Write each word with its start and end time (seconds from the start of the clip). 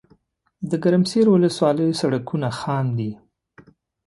دګرمسیر 0.69 1.25
ولسوالۍ 1.29 1.89
سړکونه 2.01 2.47
خام 2.59 2.87
دي 2.97 3.11